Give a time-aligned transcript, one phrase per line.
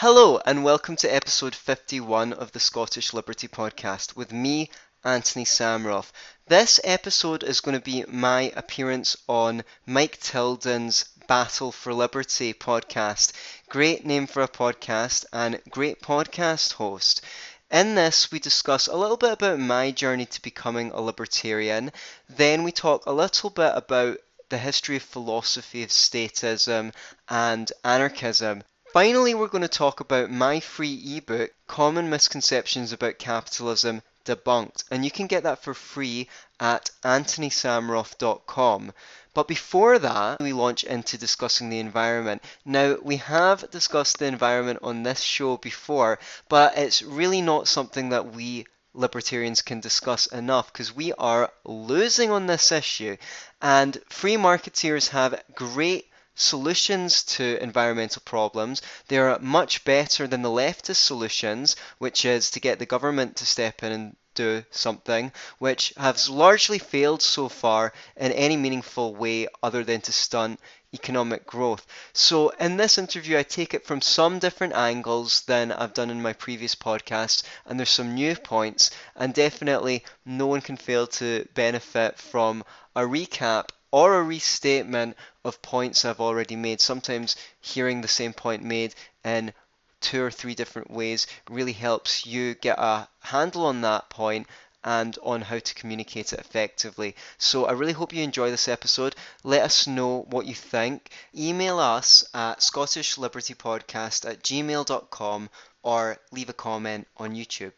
[0.00, 4.70] Hello, and welcome to episode 51 of the Scottish Liberty Podcast with me,
[5.02, 6.12] Anthony Sammeroff.
[6.46, 13.32] This episode is going to be my appearance on Mike Tilden's Battle for Liberty podcast.
[13.68, 17.20] Great name for a podcast and great podcast host.
[17.68, 21.90] In this, we discuss a little bit about my journey to becoming a libertarian.
[22.28, 24.18] Then we talk a little bit about
[24.48, 26.94] the history of philosophy of statism
[27.28, 28.62] and anarchism.
[28.98, 35.04] Finally, we're going to talk about my free ebook, Common Misconceptions About Capitalism Debunked, and
[35.04, 36.28] you can get that for free
[36.58, 38.92] at anthonysammeroff.com.
[39.34, 42.42] But before that, we launch into discussing the environment.
[42.64, 46.18] Now, we have discussed the environment on this show before,
[46.48, 52.32] but it's really not something that we libertarians can discuss enough because we are losing
[52.32, 53.16] on this issue.
[53.62, 58.80] And free marketeers have great solutions to environmental problems.
[59.08, 63.46] They are much better than the leftist solutions, which is to get the government to
[63.46, 69.48] step in and do something, which has largely failed so far in any meaningful way
[69.64, 70.60] other than to stunt
[70.94, 71.84] economic growth.
[72.12, 76.22] So, in this interview, I take it from some different angles than I've done in
[76.22, 81.46] my previous podcasts, and there's some new points, and definitely no one can fail to
[81.54, 86.80] benefit from a recap or a restatement of points I've already made.
[86.80, 88.94] Sometimes hearing the same point made
[89.24, 89.52] in
[90.00, 94.46] two or three different ways really helps you get a handle on that point
[94.84, 97.16] and on how to communicate it effectively.
[97.36, 99.16] So I really hope you enjoy this episode.
[99.42, 101.10] Let us know what you think.
[101.36, 105.50] Email us at scottishlibertypodcast at gmail.com
[105.82, 107.72] or leave a comment on YouTube.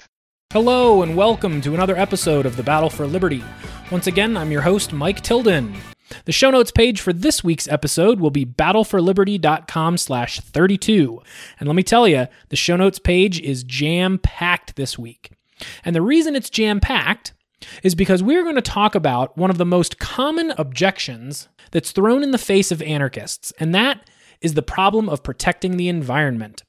[0.53, 3.45] Hello, and welcome to another episode of the Battle for Liberty.
[3.91, 5.77] Once again, I'm your host, Mike Tilden.
[6.25, 11.23] The show notes page for this week's episode will be battleforliberty.com slash 32.
[11.59, 15.31] And let me tell you, the show notes page is jam-packed this week.
[15.85, 17.33] And the reason it's jam-packed
[17.83, 22.23] is because we're going to talk about one of the most common objections that's thrown
[22.23, 24.09] in the face of anarchists, and that
[24.41, 26.63] is the problem of protecting the environment.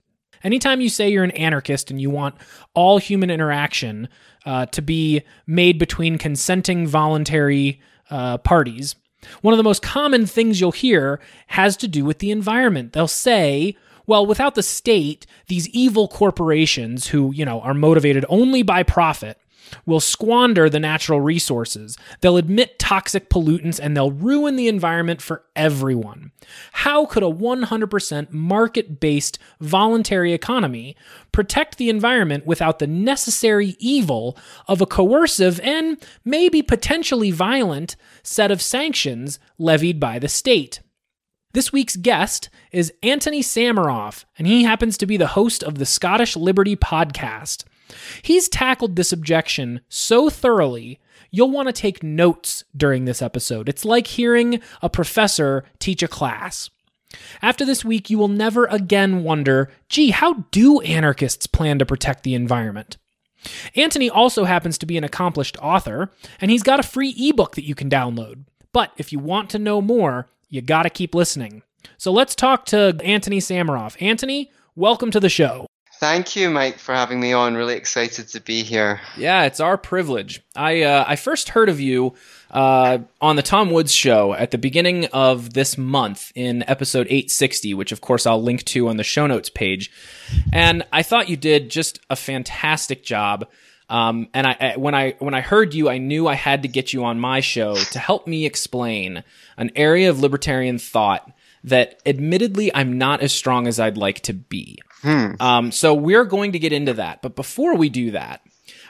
[0.43, 2.35] Anytime you say you're an anarchist and you want
[2.73, 4.09] all human interaction
[4.45, 8.95] uh, to be made between consenting voluntary uh, parties,
[9.41, 12.93] one of the most common things you'll hear has to do with the environment.
[12.93, 13.75] They'll say,
[14.07, 19.40] well, without the state, these evil corporations who, you know, are motivated only by profit
[19.85, 21.97] will squander the natural resources.
[22.21, 26.31] They'll emit toxic pollutants and they'll ruin the environment for everyone.
[26.71, 30.95] How could a 100% market based voluntary economy
[31.31, 34.37] protect the environment without the necessary evil
[34.67, 40.81] of a coercive and maybe potentially violent set of sanctions levied by the state?
[41.53, 45.85] This week's guest is Anthony Sammeroff, and he happens to be the host of the
[45.85, 47.65] Scottish Liberty podcast.
[48.21, 50.99] He's tackled this objection so thoroughly,
[51.31, 53.69] you'll want to take notes during this episode.
[53.69, 56.69] It's like hearing a professor teach a class.
[57.41, 62.23] After this week, you will never again wonder gee, how do anarchists plan to protect
[62.23, 62.97] the environment?
[63.75, 67.65] Anthony also happens to be an accomplished author, and he's got a free ebook that
[67.65, 68.45] you can download.
[68.71, 71.63] But if you want to know more, you gotta keep listening.
[71.97, 73.99] So let's talk to Anthony Sammeroff.
[74.01, 75.65] Anthony, welcome to the show.
[76.01, 77.53] Thank you, Mike, for having me on.
[77.53, 78.99] Really excited to be here.
[79.15, 80.41] Yeah, it's our privilege.
[80.55, 82.15] I uh, I first heard of you
[82.49, 87.75] uh, on the Tom Woods show at the beginning of this month in episode 860,
[87.75, 89.91] which of course I'll link to on the show notes page.
[90.51, 93.47] And I thought you did just a fantastic job.
[93.87, 96.93] Um, and I, when I when I heard you, I knew I had to get
[96.93, 99.23] you on my show to help me explain
[99.55, 101.31] an area of libertarian thought
[101.63, 104.79] that, admittedly, I'm not as strong as I'd like to be.
[105.01, 105.33] Hmm.
[105.39, 107.21] Um, so we're going to get into that.
[107.21, 108.41] But before we do that,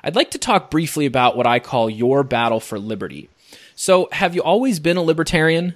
[0.04, 3.30] I'd like to talk briefly about what I call your battle for liberty.
[3.76, 5.76] So, have you always been a libertarian?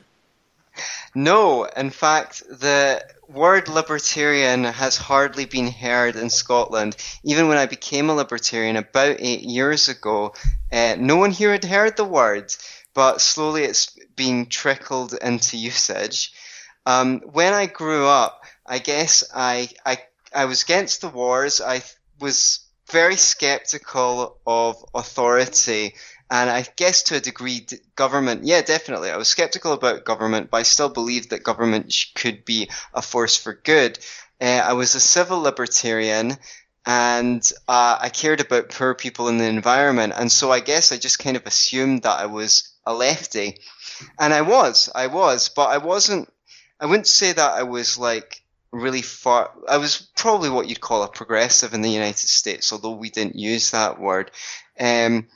[1.16, 6.96] No, in fact, the word libertarian has hardly been heard in Scotland.
[7.24, 10.34] Even when I became a libertarian about eight years ago,
[10.72, 12.54] uh, no one here had heard the word,
[12.94, 16.34] but slowly it's been trickled into usage.
[16.86, 20.00] Um, when I grew up, I guess I, I
[20.36, 21.62] I was against the wars.
[21.62, 21.82] I
[22.20, 22.60] was
[22.92, 25.96] very skeptical of authority
[26.30, 29.12] and I guess to a degree, government, yeah, definitely.
[29.12, 33.36] I was skeptical about government, but I still believed that government could be a force
[33.36, 34.00] for good.
[34.42, 36.38] Uh, I was a civil libertarian
[36.86, 40.14] and uh, I cared about poor people and the environment.
[40.16, 43.60] And so I guess I just kind of assumed that I was a lefty.
[44.20, 46.32] And I was, I was, but I wasn't,
[46.80, 48.42] I wouldn't say that I was like
[48.76, 49.52] really far.
[49.68, 53.38] I was probably what you'd call a progressive in the United States, although we didn't
[53.38, 54.32] use that word.
[54.80, 55.28] Um,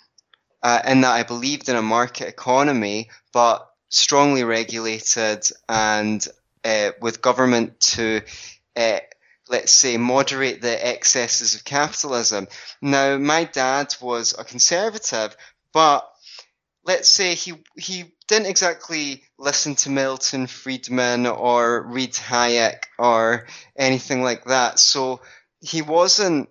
[0.61, 6.27] uh, in that I believed in a market economy, but strongly regulated and
[6.65, 8.21] uh, with government to,
[8.75, 8.99] uh,
[9.47, 12.47] let's say, moderate the excesses of capitalism.
[12.81, 15.35] Now, my dad was a conservative,
[15.71, 16.09] but
[16.89, 23.45] let's say he he didn't exactly listen to Milton Friedman or read Hayek or
[23.77, 24.79] anything like that.
[24.79, 25.21] So
[25.61, 26.49] he wasn't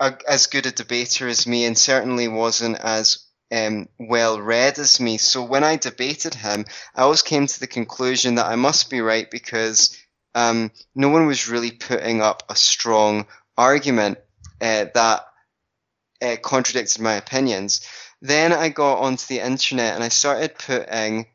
[0.00, 4.98] a, as good a debater as me, and certainly wasn't as um, well read as
[4.98, 5.18] me.
[5.18, 6.64] So when I debated him,
[6.94, 9.94] I always came to the conclusion that I must be right because
[10.34, 13.26] um, no one was really putting up a strong
[13.58, 14.16] argument
[14.62, 15.26] uh, that
[16.22, 17.86] uh, contradicted my opinions.
[18.24, 21.26] Then I got onto the internet and I started putting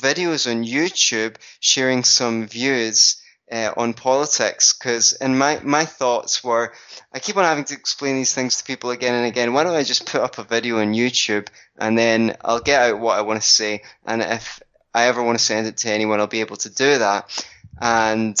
[0.00, 6.72] videos on YouTube sharing some views uh, on politics because and my my thoughts were
[7.12, 9.52] I keep on having to explain these things to people again and again.
[9.52, 13.00] Why don't I just put up a video on YouTube and then I'll get out
[13.00, 14.60] what I want to say and if
[14.94, 17.44] I ever want to send it to anyone, I'll be able to do that.
[17.80, 18.38] And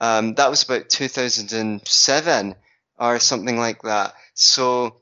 [0.00, 2.54] um, that was about 2007
[2.98, 4.14] or something like that.
[4.32, 4.99] So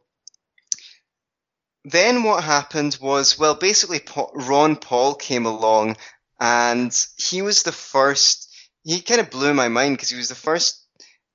[1.90, 4.00] then what happened was, well, basically
[4.35, 5.96] Ron Paul came along
[6.40, 8.52] and he was the first,
[8.85, 10.85] he kind of blew my mind because he was the first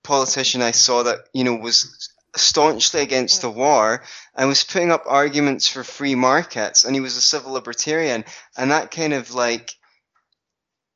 [0.04, 4.04] politician I saw that, you know, was staunchly against the war
[4.36, 8.26] and was putting up arguments for free markets and he was a civil libertarian.
[8.58, 9.72] And that kind of like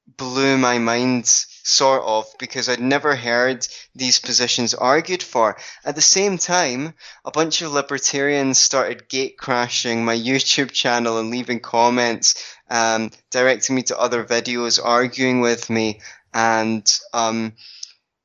[0.07, 1.25] blew my mind
[1.67, 5.57] sort of, because I'd never heard these positions argued for.
[5.83, 6.93] At the same time,
[7.25, 12.35] a bunch of libertarians started gate crashing my YouTube channel and leaving comments,
[12.69, 15.99] um, directing me to other videos, arguing with me.
[16.33, 17.53] And um,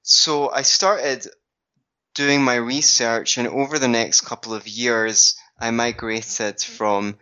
[0.03, 1.27] so I started
[2.15, 7.17] doing my research, and over the next couple of years, I migrated from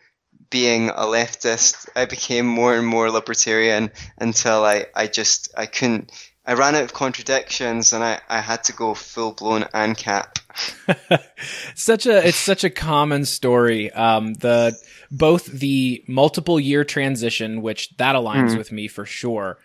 [0.50, 6.12] being a leftist, I became more and more libertarian until I, I just I couldn't
[6.46, 10.40] I ran out of contradictions and I, I had to go full blown ANCAP.
[11.74, 13.92] such a it's such a common story.
[13.92, 14.76] Um, the
[15.10, 18.58] both the multiple year transition, which that aligns mm.
[18.58, 19.58] with me for sure.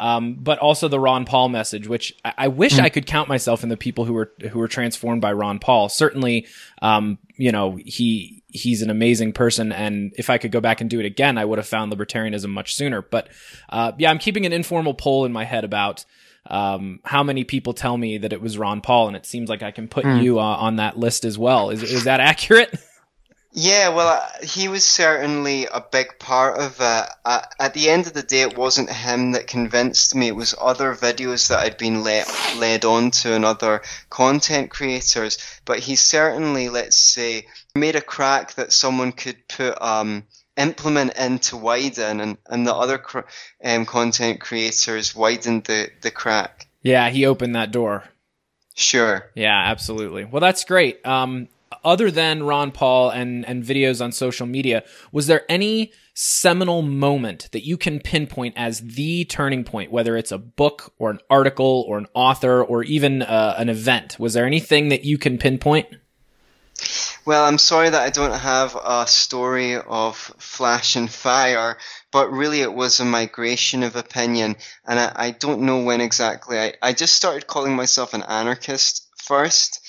[0.00, 2.80] Um, but also the Ron Paul message, which I, I wish mm.
[2.80, 5.88] I could count myself in the people who were who were transformed by Ron Paul.
[5.88, 6.48] Certainly,
[6.80, 9.72] um, you know he he's an amazing person.
[9.72, 12.50] And if I could go back and do it again, I would have found libertarianism
[12.50, 13.02] much sooner.
[13.02, 13.28] But
[13.68, 16.04] uh, yeah, I'm keeping an informal poll in my head about
[16.46, 19.62] um, how many people tell me that it was Ron Paul, and it seems like
[19.62, 20.22] I can put mm.
[20.22, 21.70] you uh, on that list as well.
[21.70, 22.74] Is is that accurate?
[23.54, 27.08] Yeah, well, uh, he was certainly a big part of it.
[27.24, 30.28] Uh, at the end of the day, it wasn't him that convinced me.
[30.28, 32.26] It was other videos that I'd been let,
[32.56, 35.36] led on to and other content creators.
[35.66, 40.24] But he certainly, let's say, made a crack that someone could put um,
[40.56, 43.20] implement into widen, and, and the other cr-
[43.62, 46.68] um, content creators widened the, the crack.
[46.82, 48.04] Yeah, he opened that door.
[48.74, 49.30] Sure.
[49.34, 50.24] Yeah, absolutely.
[50.24, 51.04] Well, that's great.
[51.06, 51.48] Um,
[51.84, 57.48] other than Ron Paul and, and videos on social media, was there any seminal moment
[57.52, 61.84] that you can pinpoint as the turning point, whether it's a book or an article
[61.88, 64.18] or an author or even uh, an event?
[64.18, 65.88] Was there anything that you can pinpoint?
[67.24, 71.78] Well, I'm sorry that I don't have a story of flash and fire,
[72.10, 76.58] but really it was a migration of opinion, and I, I don't know when exactly.
[76.58, 79.80] I, I just started calling myself an anarchist first,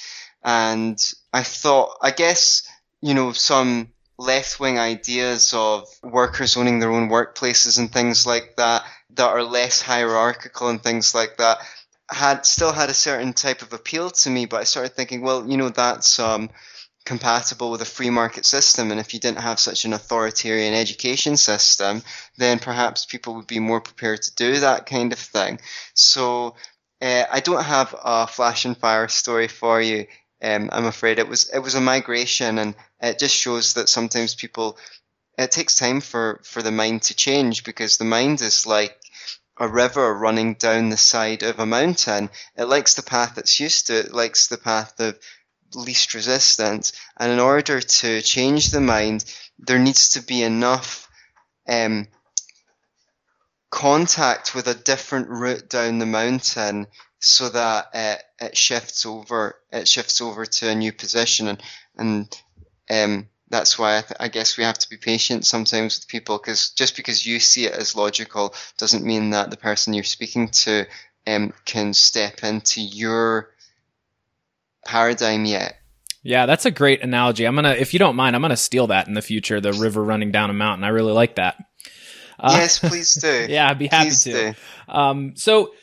[0.43, 1.00] and
[1.33, 2.69] I thought, I guess,
[3.01, 8.55] you know, some left wing ideas of workers owning their own workplaces and things like
[8.57, 8.85] that,
[9.15, 11.57] that are less hierarchical and things like that,
[12.11, 14.45] had still had a certain type of appeal to me.
[14.45, 16.51] But I started thinking, well, you know, that's um,
[17.05, 18.91] compatible with a free market system.
[18.91, 22.03] And if you didn't have such an authoritarian education system,
[22.37, 25.59] then perhaps people would be more prepared to do that kind of thing.
[25.95, 26.55] So
[27.01, 30.05] uh, I don't have a flash and fire story for you.
[30.43, 34.35] Um, I'm afraid it was it was a migration, and it just shows that sometimes
[34.35, 34.77] people
[35.38, 39.00] it takes time for for the mind to change because the mind is like
[39.57, 42.29] a river running down the side of a mountain.
[42.57, 44.00] It likes the path it's used to.
[44.00, 45.17] It likes the path of
[45.75, 46.93] least resistance.
[47.17, 49.23] And in order to change the mind,
[49.59, 51.07] there needs to be enough
[51.67, 52.07] um,
[53.69, 56.88] contact with a different route down the mountain
[57.24, 61.63] so that it, it shifts over it shifts over to a new position and
[61.98, 62.42] and
[62.89, 66.38] um, that's why I, th- I, guess we have to be patient sometimes with people
[66.38, 70.50] because just because you see it as logical doesn't mean that the person you're speaking
[70.50, 70.86] to
[71.27, 73.51] um, can step into your
[74.86, 75.77] paradigm yet.
[76.24, 77.46] Yeah, that's a great analogy.
[77.46, 79.62] I'm gonna, if you don't mind, I'm gonna steal that in the future.
[79.62, 80.84] The river running down a mountain.
[80.84, 81.63] I really like that.
[82.39, 83.46] Uh, yes, please do.
[83.50, 84.56] yeah, I'd be happy please to.
[84.88, 85.74] Um, so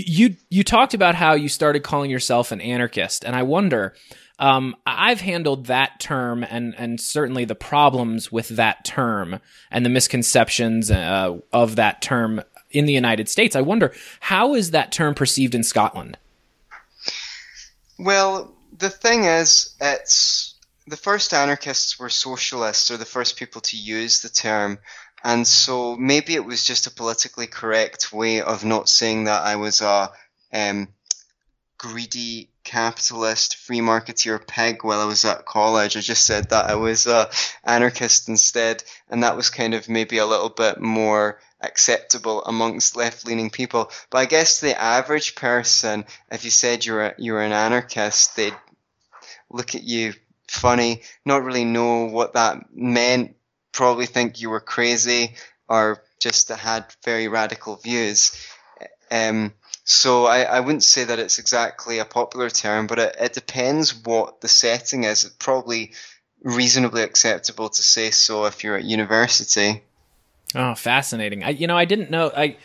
[0.00, 3.94] you you talked about how you started calling yourself an anarchist, and I wonder.
[4.38, 9.38] Um, I've handled that term and and certainly the problems with that term
[9.70, 13.54] and the misconceptions uh, of that term in the United States.
[13.54, 16.18] I wonder how is that term perceived in Scotland?
[17.98, 20.54] Well, the thing is, it's
[20.86, 24.78] the first anarchists were socialists, or the first people to use the term.
[25.24, 29.56] And so maybe it was just a politically correct way of not saying that I
[29.56, 30.10] was a
[30.52, 30.88] um,
[31.78, 35.96] greedy capitalist free marketeer pig while I was at college.
[35.96, 37.28] I just said that I was a
[37.64, 43.50] anarchist instead, and that was kind of maybe a little bit more acceptable amongst left-leaning
[43.50, 43.90] people.
[44.10, 48.56] But I guess the average person, if you said you're a, you're an anarchist, they'd
[49.50, 50.14] look at you
[50.48, 53.36] funny, not really know what that meant,
[53.72, 55.34] probably think you were crazy
[55.68, 58.32] or just had very radical views.
[59.10, 59.52] Um,
[59.84, 63.94] so I, I wouldn't say that it's exactly a popular term, but it, it depends
[63.94, 65.24] what the setting is.
[65.24, 65.92] It's probably
[66.42, 69.82] reasonably acceptable to say so if you're at university.
[70.54, 71.42] Oh, fascinating.
[71.42, 72.30] I, you know, I didn't know.
[72.36, 72.56] I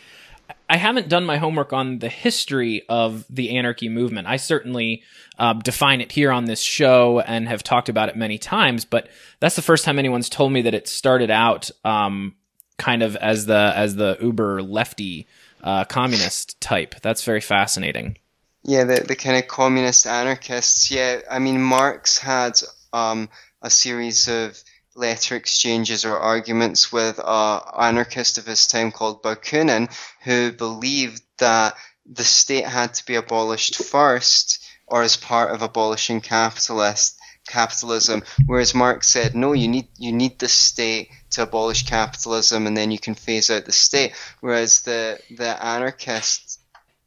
[0.69, 4.27] I haven't done my homework on the history of the anarchy movement.
[4.27, 5.03] I certainly
[5.39, 9.07] uh, define it here on this show and have talked about it many times, but
[9.39, 12.35] that's the first time anyone's told me that it started out um,
[12.77, 15.27] kind of as the as the uber lefty
[15.63, 16.95] uh, communist type.
[17.01, 18.17] That's very fascinating.
[18.63, 20.91] Yeah, the the kind of communist anarchists.
[20.91, 22.59] Yeah, I mean Marx had
[22.93, 23.29] um,
[23.61, 24.61] a series of
[24.97, 29.87] letter exchanges or arguments with an anarchist of his time called Bakunin,
[30.27, 31.73] who believed that
[32.05, 37.17] the state had to be abolished first or as part of abolishing capitalist
[37.47, 38.21] capitalism.
[38.45, 42.91] Whereas marx said no you need you need the state to abolish capitalism and then
[42.91, 44.11] you can phase out the state.
[44.41, 46.59] Whereas the the anarchists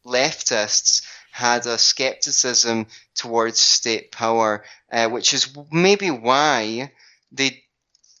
[0.03, 6.91] leftists had a skepticism towards state power uh, which is maybe why
[7.31, 7.63] they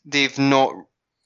[0.05, 0.75] they've not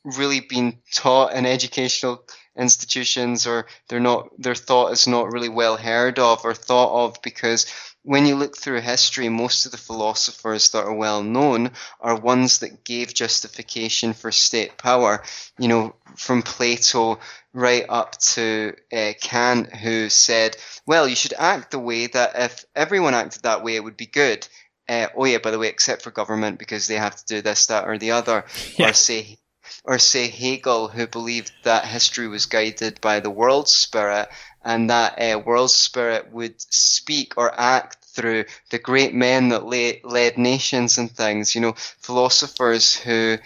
[0.06, 2.24] really been taught in educational
[2.58, 7.22] institutions or they're not their thought is not really well heard of or thought of
[7.22, 7.66] because
[8.06, 12.60] when you look through history, most of the philosophers that are well known are ones
[12.60, 15.24] that gave justification for state power.
[15.58, 17.20] You know, from Plato
[17.52, 22.66] right up to uh, Kant, who said, well, you should act the way that if
[22.76, 24.48] everyone acted that way, it would be good.
[24.88, 27.66] Uh, oh yeah, by the way, except for government because they have to do this,
[27.68, 28.46] that, or the other.
[28.78, 28.90] Yeah.
[28.90, 29.40] Or say,
[29.84, 34.30] or say Hegel, who believed that history was guided by the world spirit,
[34.64, 40.02] and that uh, world spirit would speak or act through the great men that led,
[40.04, 41.54] led nations and things.
[41.56, 43.38] You know, philosophers who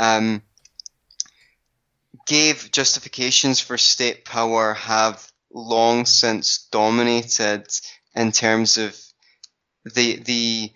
[0.00, 0.42] um,
[2.26, 7.66] gave justifications for state power have long since dominated
[8.14, 8.98] in terms of
[9.94, 10.72] the the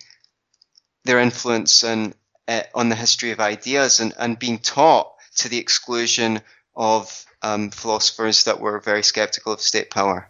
[1.05, 2.15] their influence and
[2.49, 6.41] uh, on the history of ideas and, and being taught to the exclusion
[6.75, 10.29] of um, philosophers that were very skeptical of state power.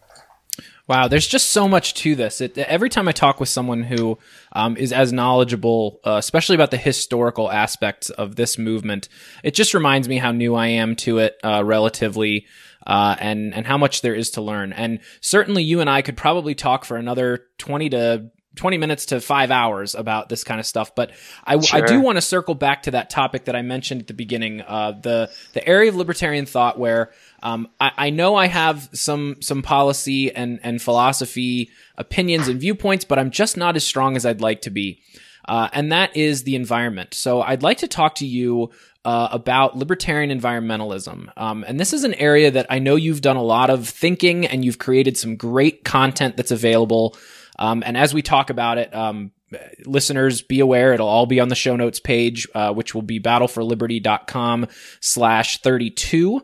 [0.89, 2.41] Wow, there's just so much to this.
[2.41, 4.19] It, every time I talk with someone who
[4.53, 9.11] um, is as knowledgeable, uh, especially about the historical aspects of this movement,
[9.45, 12.47] it just reminds me how new I am to it, uh, relatively,
[12.87, 14.73] uh, and and how much there is to learn.
[14.73, 19.21] And certainly, you and I could probably talk for another twenty to 20 minutes to
[19.21, 20.95] five hours about this kind of stuff.
[20.95, 21.13] But
[21.45, 21.83] I, sure.
[21.83, 24.61] I do want to circle back to that topic that I mentioned at the beginning,
[24.63, 27.13] uh, the, the area of libertarian thought where,
[27.43, 33.05] um, I, I, know I have some, some policy and, and philosophy opinions and viewpoints,
[33.05, 35.01] but I'm just not as strong as I'd like to be.
[35.47, 37.15] Uh, and that is the environment.
[37.15, 38.71] So I'd like to talk to you
[39.05, 41.33] uh, about libertarian environmentalism.
[41.37, 44.47] Um, and this is an area that I know you've done a lot of thinking
[44.47, 47.17] and you've created some great content that's available
[47.59, 49.33] um, and as we talk about it, um,
[49.85, 53.21] listeners be aware it'll all be on the show notes page, uh, which will be
[53.21, 54.67] battleforliberty.com
[55.01, 56.43] slash 32.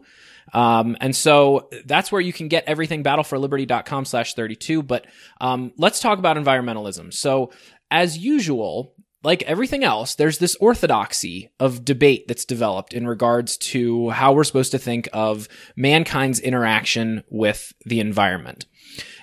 [0.52, 4.82] Um, and so that's where you can get everything battleforliberty.com slash 32.
[4.82, 5.06] But,
[5.40, 7.12] um, let's talk about environmentalism.
[7.12, 7.50] So
[7.90, 8.94] as usual,
[9.24, 14.44] like everything else, there's this orthodoxy of debate that's developed in regards to how we're
[14.44, 18.66] supposed to think of mankind's interaction with the environment.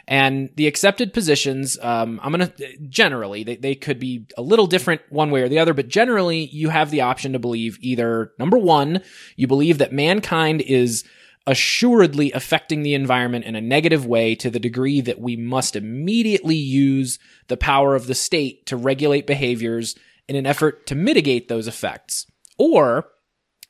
[0.07, 4.67] And the accepted positions, um, I'm going to generally, they, they could be a little
[4.67, 8.33] different one way or the other, but generally you have the option to believe either
[8.39, 9.01] number one,
[9.35, 11.03] you believe that mankind is
[11.47, 16.55] assuredly affecting the environment in a negative way to the degree that we must immediately
[16.55, 17.17] use
[17.47, 19.95] the power of the state to regulate behaviors
[20.27, 22.27] in an effort to mitigate those effects.
[22.57, 23.07] Or,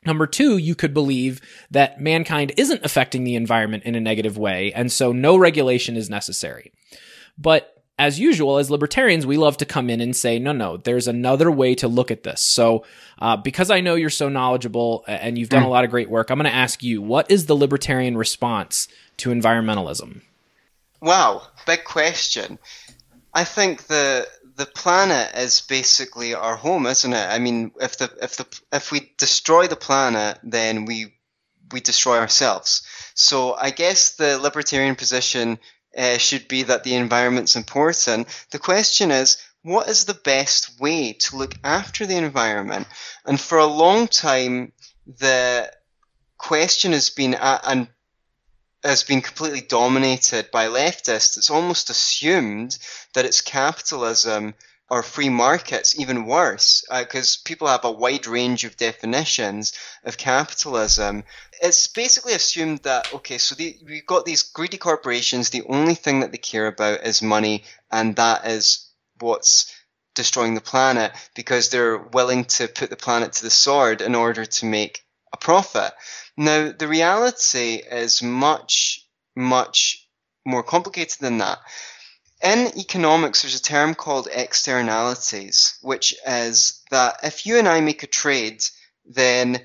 [0.05, 4.73] Number two, you could believe that mankind isn't affecting the environment in a negative way,
[4.73, 6.71] and so no regulation is necessary.
[7.37, 11.07] But as usual, as libertarians, we love to come in and say, no, no, there's
[11.07, 12.41] another way to look at this.
[12.41, 12.83] So,
[13.19, 16.31] uh, because I know you're so knowledgeable and you've done a lot of great work,
[16.31, 20.21] I'm going to ask you, what is the libertarian response to environmentalism?
[20.99, 22.57] Wow, big question.
[23.35, 24.27] I think the
[24.61, 27.27] the planet is basically our home, isn't it?
[27.27, 31.15] I mean, if the if the if we destroy the planet, then we
[31.71, 32.83] we destroy ourselves.
[33.15, 35.57] So I guess the libertarian position
[35.97, 38.27] uh, should be that the environment's important.
[38.51, 42.85] The question is, what is the best way to look after the environment?
[43.25, 44.73] And for a long time,
[45.07, 45.73] the
[46.37, 47.87] question has been, and
[48.83, 51.37] has been completely dominated by leftists.
[51.37, 52.77] It's almost assumed
[53.13, 54.55] that it's capitalism
[54.89, 59.71] or free markets, even worse, because uh, people have a wide range of definitions
[60.03, 61.23] of capitalism.
[61.61, 66.19] It's basically assumed that, okay, so the, we've got these greedy corporations, the only thing
[66.19, 69.73] that they care about is money, and that is what's
[70.13, 74.45] destroying the planet because they're willing to put the planet to the sword in order
[74.45, 75.91] to make a profit.
[76.37, 80.07] Now, the reality is much, much
[80.45, 81.59] more complicated than that.
[82.43, 88.01] In economics, there's a term called externalities, which is that if you and I make
[88.01, 88.63] a trade,
[89.05, 89.61] then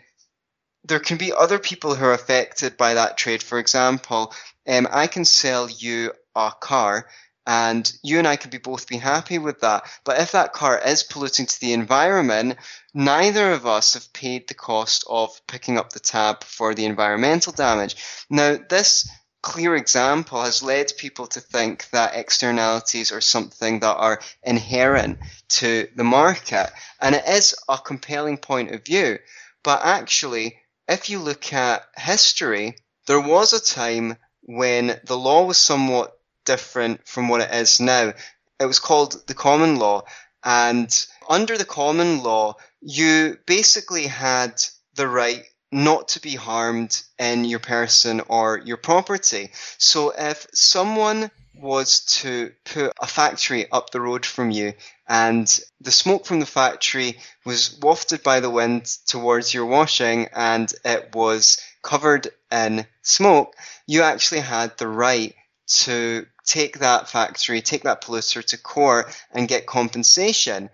[0.84, 3.42] there can be other people who are affected by that trade.
[3.42, 4.32] For example,
[4.68, 7.08] um, I can sell you a car
[7.46, 9.84] and you and I could be both be happy with that.
[10.04, 12.56] But if that car is polluting to the environment,
[12.92, 17.52] neither of us have paid the cost of picking up the tab for the environmental
[17.52, 17.96] damage.
[18.28, 19.08] Now, this
[19.42, 25.88] clear example has led people to think that externalities are something that are inherent to
[25.94, 26.68] the market.
[27.00, 29.18] And it is a compelling point of view.
[29.62, 35.58] But actually, if you look at history, there was a time when the law was
[35.58, 36.15] somewhat
[36.46, 38.14] different from what it is now.
[38.58, 40.04] It was called the common law.
[40.42, 44.62] And under the common law, you basically had
[44.94, 49.50] the right not to be harmed in your person or your property.
[49.78, 54.74] So if someone was to put a factory up the road from you
[55.08, 60.72] and the smoke from the factory was wafted by the wind towards your washing and
[60.84, 63.54] it was covered in smoke,
[63.86, 65.34] you actually had the right
[65.66, 70.70] to take that factory, take that polluter to court and get compensation.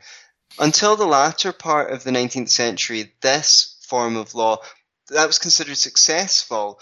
[0.59, 4.59] Until the latter part of the 19th century, this form of law
[5.09, 6.81] that was considered successful.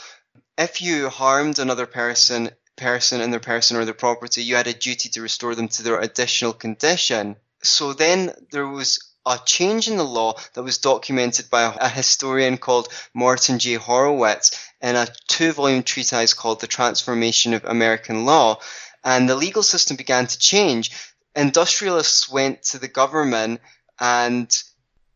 [0.59, 4.73] If you harmed another person, person and their person or their property, you had a
[4.73, 7.37] duty to restore them to their additional condition.
[7.63, 12.57] So then there was a change in the law that was documented by a historian
[12.57, 13.77] called Morton J.
[13.77, 18.61] Horwitz in a two volume treatise called The Transformation of American Law.
[19.05, 20.91] And the legal system began to change.
[21.35, 23.61] Industrialists went to the government
[23.99, 24.63] and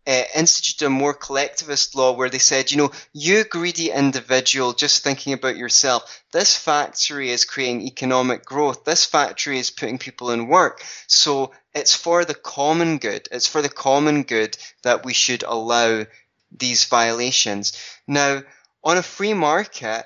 [0.07, 5.03] uh, instituted a more collectivist law where they said, you know, you greedy individual just
[5.03, 8.85] thinking about yourself, this factory is creating economic growth.
[8.85, 10.83] This factory is putting people in work.
[11.07, 13.29] So it's for the common good.
[13.33, 16.05] It's for the common good that we should allow
[16.53, 17.73] these violations.
[18.07, 18.43] Now,
[18.85, 20.05] on a free market,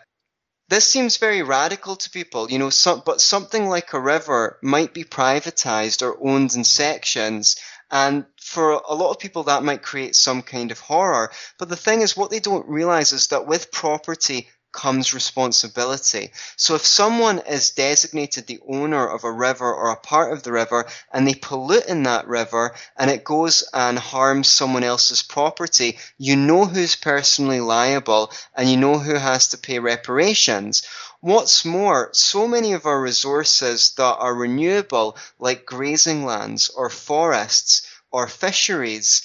[0.69, 4.93] this seems very radical to people, you know, some, but something like a river might
[4.93, 7.57] be privatized or owned in sections
[7.91, 11.31] and for a lot of people, that might create some kind of horror.
[11.59, 16.31] But the thing is, what they don't realize is that with property comes responsibility.
[16.55, 20.53] So if someone is designated the owner of a river or a part of the
[20.53, 25.99] river and they pollute in that river and it goes and harms someone else's property,
[26.17, 30.87] you know who's personally liable and you know who has to pay reparations.
[31.19, 37.83] What's more, so many of our resources that are renewable, like grazing lands or forests
[38.13, 39.23] or fisheries,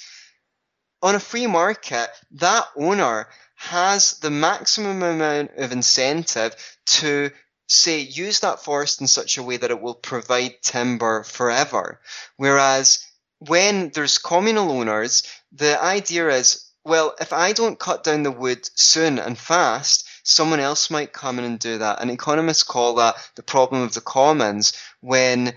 [1.00, 3.28] on a free market, that owner
[3.68, 6.54] has the maximum amount of incentive
[6.86, 7.30] to
[7.66, 12.00] say use that forest in such a way that it will provide timber forever.
[12.36, 13.06] Whereas
[13.38, 15.22] when there's communal owners,
[15.52, 20.60] the idea is, well, if I don't cut down the wood soon and fast, someone
[20.60, 22.02] else might come in and do that.
[22.02, 24.74] And economists call that the problem of the commons.
[25.00, 25.54] When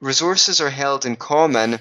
[0.00, 1.80] resources are held in common,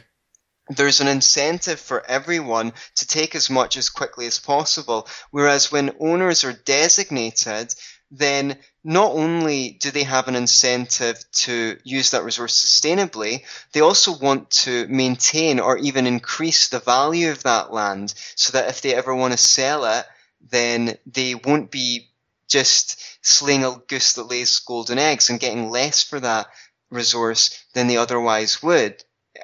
[0.70, 5.08] there's an incentive for everyone to take as much as quickly as possible.
[5.32, 7.74] Whereas when owners are designated,
[8.12, 14.18] then not only do they have an incentive to use that resource sustainably, they also
[14.18, 18.96] want to maintain or even increase the value of that land so that if they
[18.96, 20.06] ever want to sell it,
[20.50, 22.10] then they won't be
[22.48, 26.48] just slaying a goose that lays golden eggs and getting less for that
[26.90, 29.04] resource than they otherwise would.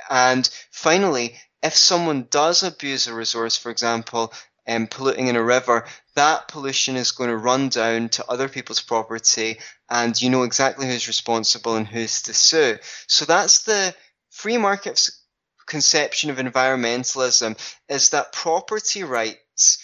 [0.10, 4.34] And finally, if someone does abuse a resource, for example,
[4.68, 8.82] um, polluting in a river, that pollution is going to run down to other people's
[8.82, 12.78] property, and you know exactly who's responsible and who's to sue.
[13.08, 13.94] So that's the
[14.30, 15.22] free market's
[15.66, 17.58] conception of environmentalism:
[17.90, 19.80] is that property rights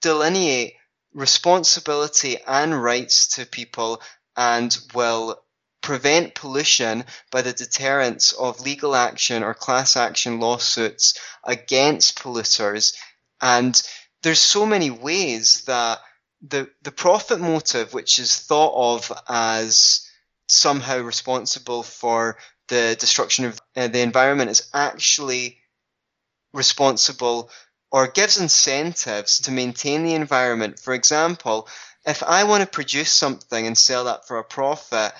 [0.00, 0.74] delineate
[1.12, 4.02] responsibility and rights to people
[4.36, 5.43] and will
[5.84, 12.94] prevent pollution by the deterrence of legal action or class action lawsuits against polluters.
[13.42, 13.80] And
[14.22, 15.98] there's so many ways that
[16.40, 20.08] the the profit motive, which is thought of as
[20.48, 25.58] somehow responsible for the destruction of uh, the environment, is actually
[26.54, 27.50] responsible
[27.92, 30.80] or gives incentives to maintain the environment.
[30.80, 31.68] For example,
[32.06, 35.12] if I want to produce something and sell that for a profit,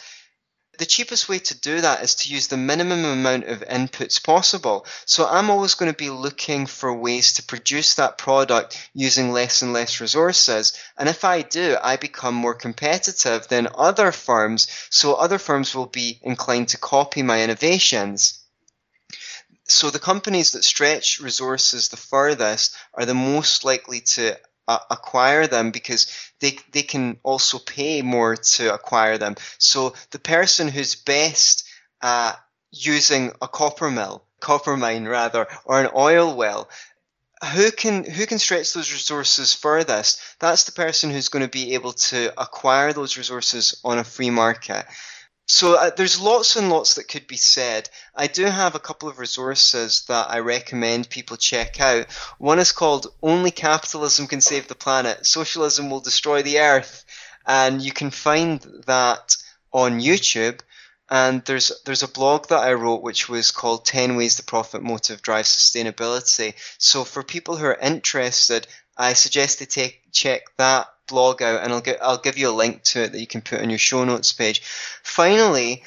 [0.78, 4.86] the cheapest way to do that is to use the minimum amount of inputs possible.
[5.04, 9.62] So I'm always going to be looking for ways to produce that product using less
[9.62, 10.72] and less resources.
[10.96, 14.66] And if I do, I become more competitive than other firms.
[14.90, 18.40] So other firms will be inclined to copy my innovations.
[19.66, 25.46] So the companies that stretch resources the furthest are the most likely to uh, acquire
[25.46, 26.06] them because
[26.40, 29.36] they they can also pay more to acquire them.
[29.58, 31.68] So the person who's best
[32.02, 32.32] at
[32.70, 36.68] using a copper mill, copper mine rather, or an oil well,
[37.54, 40.20] who can who can stretch those resources furthest?
[40.40, 44.30] That's the person who's going to be able to acquire those resources on a free
[44.30, 44.86] market.
[45.46, 47.90] So uh, there's lots and lots that could be said.
[48.14, 52.10] I do have a couple of resources that I recommend people check out.
[52.38, 55.26] One is called Only Capitalism Can Save the Planet.
[55.26, 57.04] Socialism Will Destroy the Earth.
[57.46, 59.36] And you can find that
[59.70, 60.60] on YouTube.
[61.10, 64.82] And there's there's a blog that I wrote which was called 10 Ways the Profit
[64.82, 66.54] Motive Drives Sustainability.
[66.78, 71.72] So for people who are interested, I suggest they take check that blog out, and
[71.72, 73.78] I'll get I'll give you a link to it that you can put on your
[73.78, 74.62] show notes page.
[75.02, 75.84] Finally,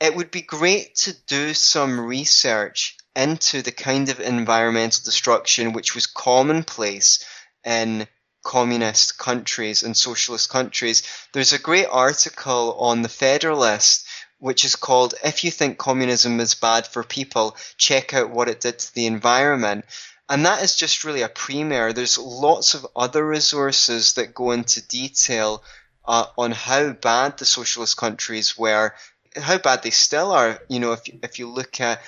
[0.00, 5.94] it would be great to do some research into the kind of environmental destruction which
[5.94, 7.24] was commonplace
[7.64, 8.06] in
[8.44, 11.02] communist countries and socialist countries.
[11.32, 14.06] There's a great article on the Federalist
[14.38, 18.60] which is called If You Think Communism is Bad for People, Check Out What It
[18.60, 19.84] Did to the Environment.
[20.28, 21.92] And that is just really a premier.
[21.92, 25.62] There's lots of other resources that go into detail
[26.04, 28.94] uh, on how bad the socialist countries were,
[29.36, 30.58] how bad they still are.
[30.68, 32.02] You know, if if you look at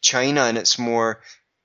[0.00, 1.20] China and its more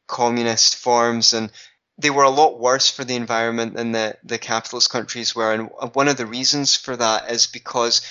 [0.07, 1.51] communist forms, and
[1.97, 5.53] they were a lot worse for the environment than the the capitalist countries were.
[5.53, 8.01] And one of the reasons for that is because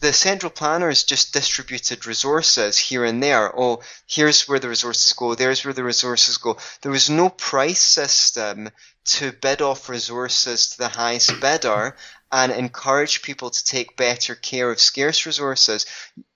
[0.00, 3.52] the central planners just distributed resources here and there.
[3.58, 6.58] Oh, here's where the resources go, there's where the resources go.
[6.82, 8.70] There was no price system
[9.06, 11.96] to bid off resources to the highest bidder
[12.32, 15.86] and encourage people to take better care of scarce resources.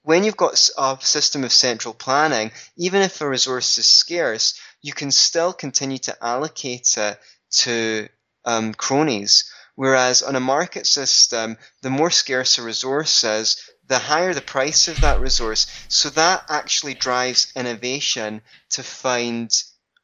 [0.02, 4.92] When you've got a system of central planning, even if a resource is scarce, you
[4.92, 7.18] can still continue to allocate it
[7.50, 8.08] to
[8.44, 14.34] um, cronies Whereas on a market system, the more scarce a resource is, the higher
[14.34, 15.68] the price of that resource.
[15.86, 19.48] So that actually drives innovation to find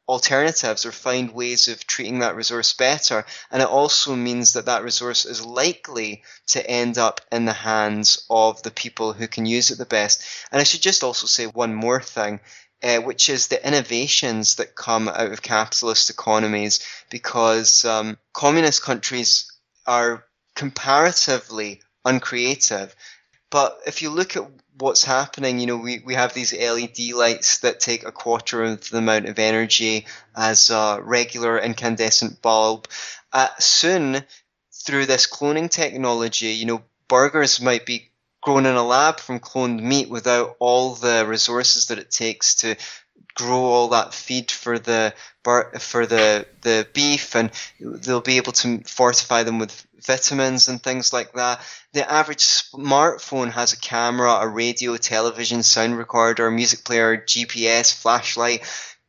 [0.07, 3.25] alternatives or find ways of treating that resource better.
[3.51, 8.25] And it also means that that resource is likely to end up in the hands
[8.29, 10.23] of the people who can use it the best.
[10.53, 12.39] And I should just also say one more thing.
[12.83, 19.49] Uh, which is the innovations that come out of capitalist economies, because um, communist countries
[19.85, 22.95] are comparatively uncreative.
[23.49, 27.59] But if you look at what's happening, you know, we, we have these LED lights
[27.59, 32.87] that take a quarter of the amount of energy as a regular incandescent bulb.
[33.31, 34.23] Uh, soon,
[34.73, 39.81] through this cloning technology, you know, burgers might be grown in a lab from cloned
[39.81, 42.75] meat without all the resources that it takes to
[43.35, 48.81] grow all that feed for the for the the beef, and they'll be able to
[48.85, 51.61] fortify them with vitamins and things like that.
[51.93, 58.63] The average smartphone has a camera, a radio, television, sound recorder, music player, GPS, flashlight.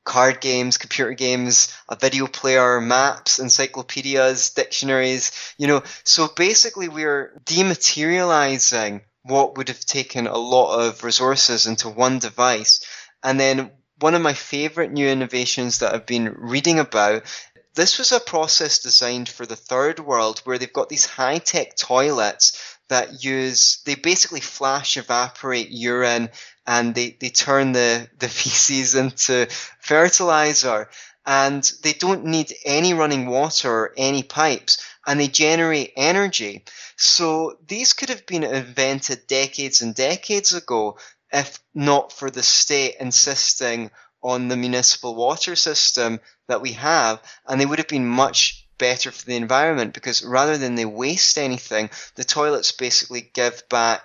[0.04, 5.82] card games, computer games, a video player, maps, encyclopedias, dictionaries, you know.
[6.04, 12.84] So basically, we're dematerializing what would have taken a lot of resources into one device.
[13.22, 17.24] And then one of my favorite new innovations that I've been reading about
[17.76, 21.76] this was a process designed for the third world where they've got these high tech
[21.76, 26.30] toilets that use, they basically flash evaporate urine
[26.66, 29.46] and they, they turn the, the feces into
[29.78, 30.88] fertilizer
[31.26, 36.64] and they don't need any running water or any pipes and they generate energy.
[36.96, 40.98] So these could have been invented decades and decades ago
[41.32, 43.90] if not for the state insisting
[44.22, 49.10] on the municipal water system that we have, and they would have been much better
[49.10, 54.02] for the environment because rather than they waste anything, the toilets basically give back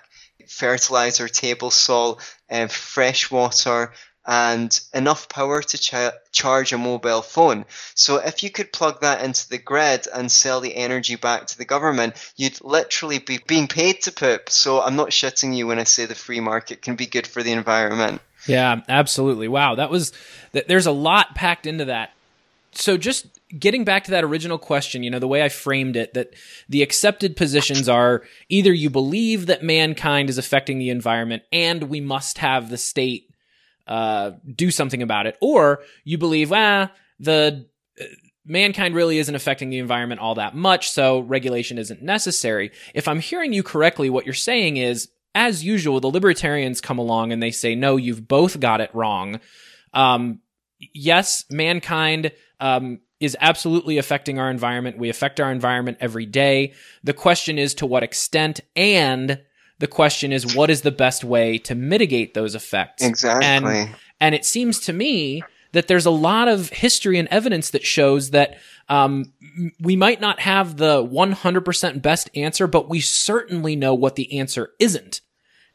[0.48, 3.92] fertilizer, table salt, and fresh water,
[4.26, 7.64] and enough power to ch- charge a mobile phone.
[7.94, 11.58] So if you could plug that into the grid and sell the energy back to
[11.58, 14.48] the government, you'd literally be being paid to poop.
[14.50, 17.42] So I'm not shitting you when I say the free market can be good for
[17.42, 18.20] the environment.
[18.46, 19.48] Yeah, absolutely.
[19.48, 20.12] Wow, that was
[20.52, 20.68] that.
[20.68, 22.12] there's a lot packed into that.
[22.74, 26.14] So just getting back to that original question, you know, the way I framed it,
[26.14, 26.32] that
[26.68, 32.00] the accepted positions are either you believe that mankind is affecting the environment and we
[32.00, 33.31] must have the state
[33.86, 37.66] uh, do something about it, or you believe, ah, the
[38.00, 38.04] uh,
[38.44, 42.70] mankind really isn't affecting the environment all that much, so regulation isn't necessary.
[42.94, 47.32] If I'm hearing you correctly, what you're saying is, as usual, the libertarians come along
[47.32, 49.40] and they say, no, you've both got it wrong.
[49.94, 50.40] Um,
[50.92, 54.98] yes, mankind um, is absolutely affecting our environment.
[54.98, 56.74] We affect our environment every day.
[57.02, 59.40] The question is to what extent and
[59.82, 63.02] the question is, what is the best way to mitigate those effects?
[63.02, 63.80] Exactly.
[63.80, 65.42] And, and it seems to me
[65.72, 69.32] that there's a lot of history and evidence that shows that um,
[69.80, 74.70] we might not have the 100% best answer, but we certainly know what the answer
[74.78, 75.20] isn't.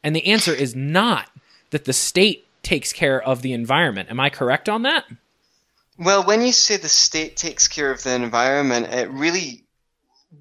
[0.02, 1.28] And the answer is not
[1.68, 4.08] that the state takes care of the environment.
[4.08, 5.04] Am I correct on that?
[5.98, 9.66] Well, when you say the state takes care of the environment, it really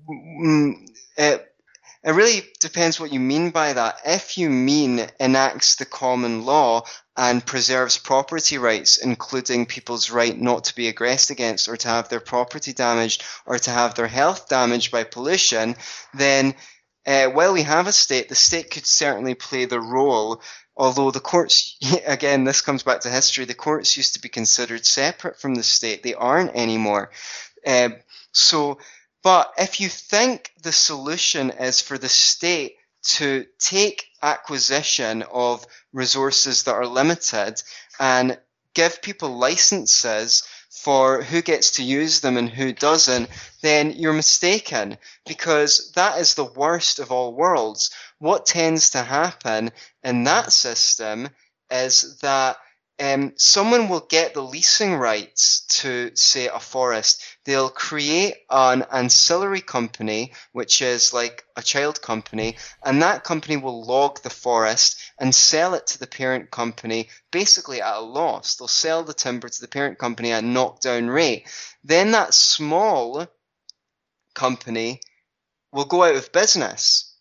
[0.09, 1.53] mm, it
[2.03, 3.99] it really depends what you mean by that.
[4.05, 6.83] If you mean enacts the common law
[7.15, 12.09] and preserves property rights, including people's right not to be aggressed against or to have
[12.09, 15.75] their property damaged or to have their health damaged by pollution,
[16.13, 16.55] then
[17.05, 20.41] uh, while we have a state, the state could certainly play the role
[20.77, 24.85] although the courts, again, this comes back to history, the courts used to be considered
[24.85, 26.03] separate from the state.
[26.03, 27.11] They aren't anymore.
[27.65, 27.89] Uh,
[28.31, 28.77] so
[29.23, 36.63] but if you think the solution is for the state to take acquisition of resources
[36.63, 37.61] that are limited
[37.99, 38.37] and
[38.73, 43.29] give people licenses for who gets to use them and who doesn't,
[43.61, 47.89] then you're mistaken because that is the worst of all worlds.
[48.19, 49.71] What tends to happen
[50.03, 51.29] in that system
[51.71, 52.57] is that
[52.99, 57.23] um, someone will get the leasing rights to, say, a forest.
[57.45, 63.85] They'll create an ancillary company, which is like a child company, and that company will
[63.85, 68.55] log the forest and sell it to the parent company basically at a loss.
[68.55, 71.47] They'll sell the timber to the parent company at a knockdown rate.
[71.83, 73.27] Then that small
[74.33, 75.01] company
[75.71, 77.15] will go out of business,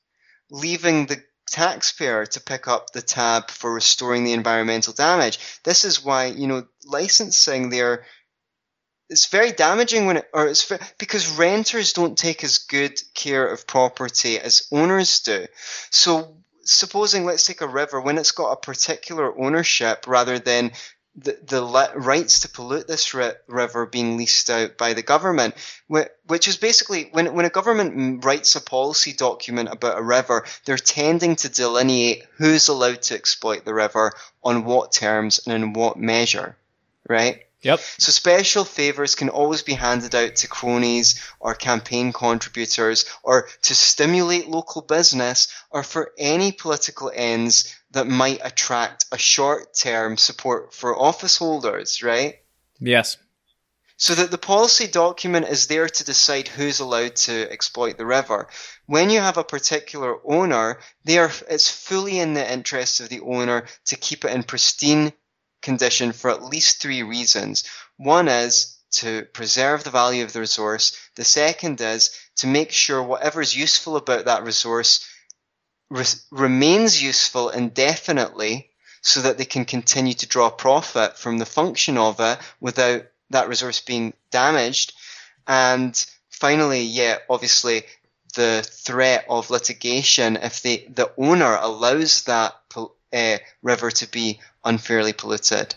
[0.51, 5.39] leaving the taxpayer to pick up the tab for restoring the environmental damage.
[5.63, 8.05] This is why, you know, licensing there
[9.09, 13.67] it's very damaging when it, or it's because renters don't take as good care of
[13.67, 15.47] property as owners do.
[15.91, 20.73] So supposing let's take a river when it's got a particular ownership rather than
[21.17, 25.55] the, the rights to pollute this ri- river being leased out by the government,
[25.89, 30.77] which is basically when, when a government writes a policy document about a river, they're
[30.77, 34.13] tending to delineate who's allowed to exploit the river
[34.45, 36.57] on what terms and in what measure,
[37.09, 37.43] right?
[37.63, 37.81] Yep.
[37.99, 43.75] So special favors can always be handed out to cronies or campaign contributors or to
[43.75, 50.75] stimulate local business or for any political ends that might attract a short term support
[50.75, 52.37] for office holders, right?
[52.79, 53.17] Yes.
[53.99, 58.49] So that the policy document is there to decide who's allowed to exploit the river.
[58.85, 63.21] When you have a particular owner, they are, it's fully in the interest of the
[63.21, 65.15] owner to keep it in pristine
[65.63, 67.65] condition for at least three reasons.
[67.97, 70.97] One is to preserve the value of the resource.
[71.17, 75.07] The second is to make sure whatever is useful about that resource
[75.91, 78.71] re- remains useful indefinitely.
[79.03, 83.49] so that they can continue to draw profit from the function of it without that
[83.49, 84.93] resource being damaged.
[85.47, 85.95] And
[86.29, 87.85] finally, yeah, obviously
[88.35, 92.55] the threat of litigation if the, the owner allows that
[93.13, 95.75] uh, river to be unfairly polluted.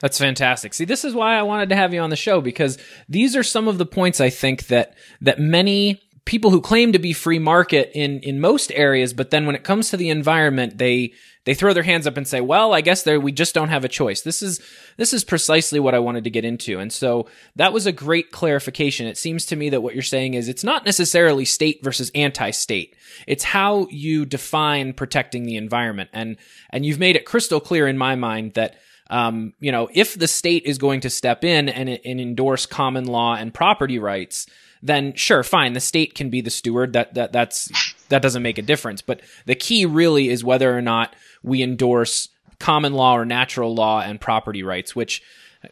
[0.00, 0.74] That's fantastic.
[0.74, 2.76] See, this is why I wanted to have you on the show because
[3.08, 6.98] these are some of the points I think that that many people who claim to
[6.98, 10.78] be free market in in most areas, but then when it comes to the environment,
[10.78, 11.12] they
[11.44, 13.84] they throw their hands up and say, "Well, I guess there we just don't have
[13.84, 14.60] a choice." This is
[14.96, 18.30] this is precisely what I wanted to get into, and so that was a great
[18.30, 19.06] clarification.
[19.06, 22.94] It seems to me that what you're saying is it's not necessarily state versus anti-state.
[23.26, 26.36] It's how you define protecting the environment, and
[26.70, 28.76] and you've made it crystal clear in my mind that
[29.10, 33.04] um, you know, if the state is going to step in and, and endorse common
[33.04, 34.46] law and property rights,
[34.82, 36.94] then sure, fine, the state can be the steward.
[36.94, 37.70] That that that's
[38.08, 39.00] that doesn't make a difference.
[39.00, 44.00] But the key really is whether or not we endorse common law or natural law
[44.00, 45.22] and property rights, which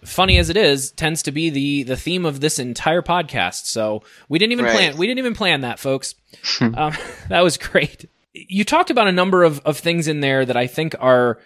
[0.05, 3.67] funny as it is, tends to be the the theme of this entire podcast.
[3.67, 4.75] So we didn't even right.
[4.75, 6.15] plan we didn't even plan that, folks.
[6.61, 6.95] um,
[7.29, 8.09] that was great.
[8.33, 11.41] You talked about a number of, of things in there that I think are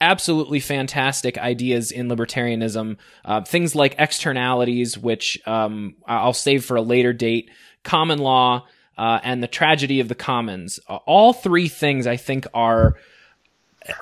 [0.00, 2.96] absolutely fantastic ideas in libertarianism.
[3.24, 7.50] Uh, things like externalities, which um, I'll save for a later date,
[7.82, 10.78] common law, uh, and the tragedy of the commons.
[10.88, 12.96] All three things I think are,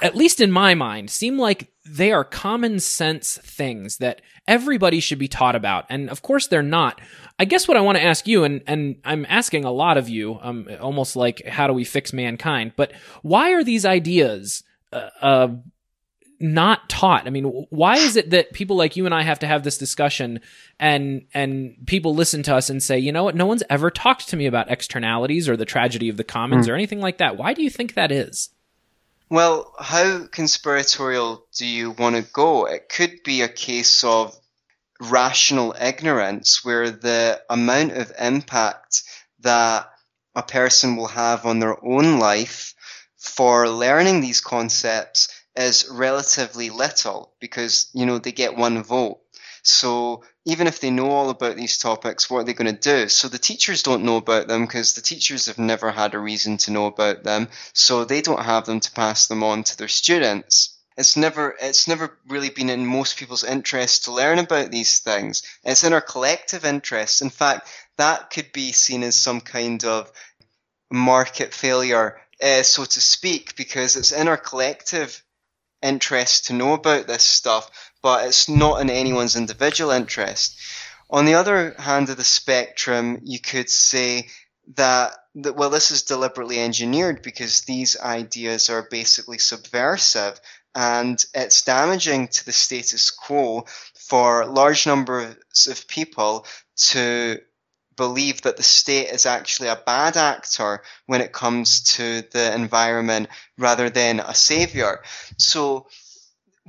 [0.03, 5.19] at least in my mind, seem like they are common sense things that everybody should
[5.19, 5.87] be taught about.
[5.89, 7.01] And of course, they're not.
[7.39, 10.09] I guess what I want to ask you, and, and I'm asking a lot of
[10.09, 15.11] you, um, almost like how do we fix mankind, but why are these ideas uh,
[15.21, 15.49] uh
[16.39, 17.27] not taught.
[17.27, 19.79] I mean, why is it that people like you and I have to have this
[19.79, 20.41] discussion
[20.79, 23.35] and and people listen to us and say, "You know what?
[23.35, 26.71] No one's ever talked to me about externalities or the tragedy of the commons mm.
[26.71, 28.51] or anything like that." Why do you think that is?
[29.29, 32.67] Well, how conspiratorial do you want to go?
[32.67, 34.39] It could be a case of
[35.01, 39.03] rational ignorance where the amount of impact
[39.41, 39.91] that
[40.35, 42.75] a person will have on their own life
[43.17, 49.21] for learning these concepts is relatively little because, you know, they get one vote.
[49.63, 53.09] So even if they know all about these topics, what are they going to do?
[53.09, 56.57] So the teachers don't know about them because the teachers have never had a reason
[56.59, 57.49] to know about them.
[57.73, 60.79] So they don't have them to pass them on to their students.
[60.97, 65.43] It's never, it's never really been in most people's interest to learn about these things.
[65.65, 67.21] It's in our collective interest.
[67.21, 70.13] In fact, that could be seen as some kind of
[70.91, 75.23] market failure, uh, so to speak, because it's in our collective
[75.83, 77.71] interest to know about this stuff,
[78.03, 80.59] but it's not in anyone's individual interest.
[81.11, 84.29] On the other hand of the spectrum, you could say
[84.75, 90.41] that, that well, this is deliberately engineered because these ideas are basically subversive
[90.75, 97.39] and it's damaging to the status quo for large numbers of people to
[97.97, 103.29] believe that the state is actually a bad actor when it comes to the environment
[103.59, 105.03] rather than a savior.
[105.39, 105.87] So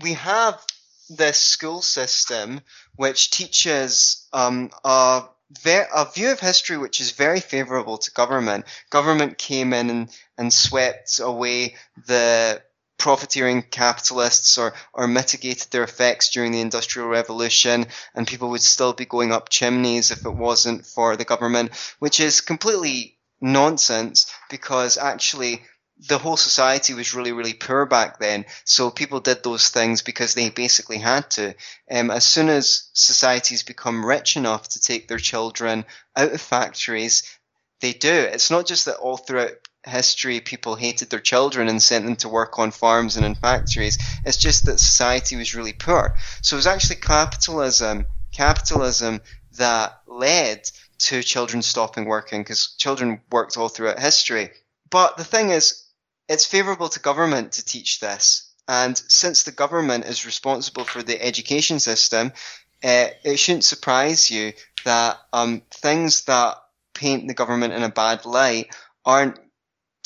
[0.02, 0.64] we have
[1.10, 2.62] this school system
[2.96, 5.24] which teaches um, a,
[5.66, 8.66] a view of history which is very favorable to government.
[8.90, 12.62] Government came in and, and swept away the
[12.98, 18.94] profiteering capitalists or, or mitigated their effects during the Industrial Revolution, and people would still
[18.94, 24.98] be going up chimneys if it wasn't for the government, which is completely nonsense because
[24.98, 25.62] actually
[26.10, 28.46] the whole society was really, really poor back then.
[28.66, 31.56] So people did those things because they basically had to.
[31.90, 37.24] Um, as soon as societies become rich enough to take their children out of factories,
[37.82, 38.12] they do.
[38.12, 39.54] It's not just that all throughout
[39.88, 43.98] history people hated their children and sent them to work on farms and in factories.
[44.26, 46.16] It's just that society was really poor.
[46.42, 49.22] So it was actually capitalism, capitalism
[49.58, 50.70] that led
[51.00, 54.50] to children stopping working because children worked all throughout history.
[54.90, 55.84] But the thing is,
[56.28, 58.52] it's favorable to government to teach this.
[58.68, 62.34] And since the government is responsible for the education system,
[62.84, 66.58] uh, it shouldn't surprise you that um, things that
[66.94, 69.40] paint the government in a bad light aren't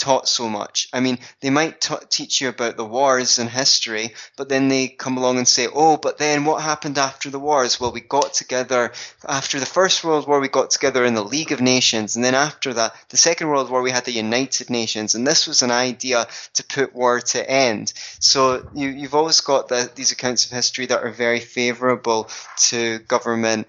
[0.02, 0.90] taught so much.
[0.92, 4.88] I mean, they might t- teach you about the wars and history, but then they
[4.88, 7.80] come along and say, oh, but then what happened after the wars?
[7.80, 8.94] Well, we got together
[9.28, 12.34] after the First World War, we got together in the League of Nations, and then
[12.34, 15.72] after that, the Second World War, we had the United Nations, and this was an
[15.72, 17.94] idea to put war to end.
[18.20, 22.28] So you, you've always got the, these accounts of history that are very favorable
[22.70, 23.68] to government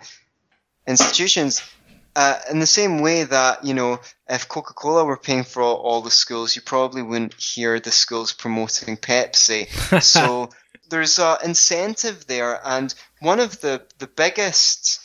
[0.87, 1.63] institutions
[2.15, 3.99] Uh, in the same way that, you know,
[4.29, 7.91] if Coca Cola were paying for all, all, the schools, you probably wouldn't hear the
[7.91, 9.69] schools promoting Pepsi.
[10.03, 10.51] so
[10.91, 12.61] there's an incentive there.
[12.65, 15.01] And one of the, the biggest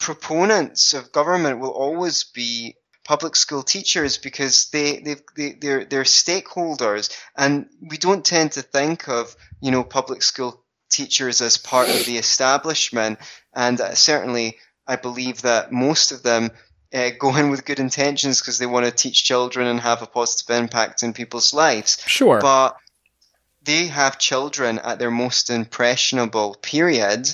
[0.00, 2.74] proponents of government will always be
[3.04, 7.16] public school teachers because they, they, they, they're, they're stakeholders.
[7.36, 12.06] And we don't tend to think of, you know, public school teachers as part of
[12.06, 13.20] the establishment.
[13.54, 14.58] And uh, certainly,
[14.90, 16.50] I believe that most of them
[16.92, 20.06] uh, go in with good intentions because they want to teach children and have a
[20.06, 22.02] positive impact in people's lives.
[22.06, 22.40] Sure.
[22.40, 22.76] But
[23.62, 27.32] they have children at their most impressionable period,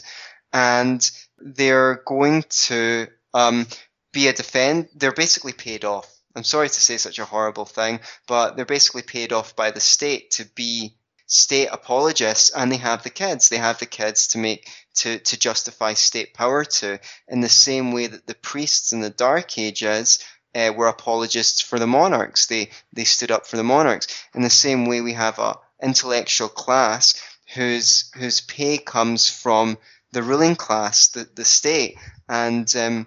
[0.53, 3.67] and they're going to um,
[4.13, 4.89] be a defend.
[4.95, 6.13] They're basically paid off.
[6.35, 9.81] I'm sorry to say such a horrible thing, but they're basically paid off by the
[9.81, 10.95] state to be
[11.27, 13.49] state apologists and they have the kids.
[13.49, 16.99] They have the kids to make to, to justify state power to,
[17.29, 20.25] in the same way that the priests in the Dark Ages
[20.55, 22.47] uh, were apologists for the monarchs.
[22.47, 24.07] They they stood up for the monarchs.
[24.35, 27.21] In the same way, we have a intellectual class
[27.55, 29.77] whose whose pay comes from
[30.13, 31.99] the ruling class, the the state,
[32.29, 33.07] and um,